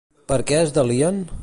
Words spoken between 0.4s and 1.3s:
què es delien?